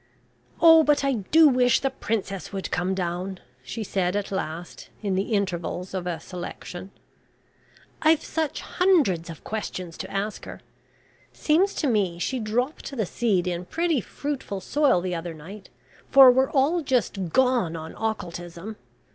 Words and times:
"Oh, 0.59 0.81
but 0.81 1.03
I 1.03 1.13
do 1.29 1.47
wish 1.47 1.79
the 1.81 1.91
Princess 1.91 2.51
would 2.51 2.71
come 2.71 2.95
down," 2.95 3.39
she 3.61 3.83
said 3.83 4.15
at 4.15 4.31
last 4.31 4.89
in 5.03 5.13
the 5.13 5.35
intervals 5.35 5.93
of 5.93 6.07
a 6.07 6.19
"selection." 6.19 6.89
"I've 8.01 8.23
such 8.23 8.61
hundreds 8.61 9.29
of 9.29 9.43
questions 9.43 9.99
to 9.99 10.09
ask 10.09 10.45
her. 10.45 10.61
Seems 11.33 11.75
to 11.75 11.85
me 11.87 12.17
she 12.17 12.39
dropped 12.39 12.89
the 12.97 13.05
seed 13.05 13.45
in 13.45 13.65
pretty 13.65 14.01
fruitful 14.01 14.59
soil 14.59 15.01
the 15.01 15.13
other 15.13 15.35
night, 15.35 15.69
for 16.09 16.31
we're 16.31 16.49
all 16.49 16.81
just 16.81 17.25
`gone' 17.29 17.79
on 17.79 17.93
occultism. 17.95 18.77